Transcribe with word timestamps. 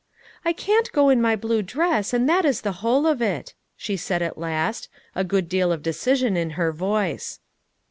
"I 0.43 0.51
can't 0.51 0.91
go 0.93 1.09
in 1.09 1.21
my 1.21 1.35
blue 1.35 1.61
dress, 1.61 2.11
and 2.11 2.27
that 2.27 2.43
is 2.43 2.61
the 2.61 2.71
whole 2.81 3.05
of 3.05 3.21
it," 3.21 3.53
she 3.77 3.95
said 3.95 4.23
at 4.23 4.35
last, 4.35 4.89
a 5.13 5.23
good 5.23 5.47
deal 5.47 5.71
of 5.71 5.83
decision 5.83 6.35
in 6.35 6.49
her 6.57 6.71
voice. 6.71 7.39